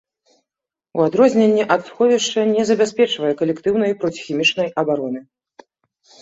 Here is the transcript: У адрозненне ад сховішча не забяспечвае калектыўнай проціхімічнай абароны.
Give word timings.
У 0.99 1.01
адрозненне 1.07 1.63
ад 1.75 1.81
сховішча 1.89 2.45
не 2.55 2.63
забяспечвае 2.71 3.33
калектыўнай 3.43 3.95
проціхімічнай 4.01 4.73
абароны. 4.85 5.19